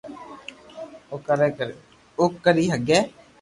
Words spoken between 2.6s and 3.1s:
ھگي